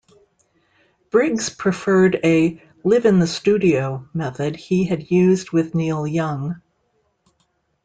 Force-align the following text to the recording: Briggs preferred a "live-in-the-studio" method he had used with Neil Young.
Briggs 1.11 1.51
preferred 1.51 2.19
a 2.23 2.59
"live-in-the-studio" 2.83 4.09
method 4.15 4.55
he 4.55 4.85
had 4.85 5.11
used 5.11 5.51
with 5.51 5.75
Neil 5.75 6.07
Young. 6.07 6.59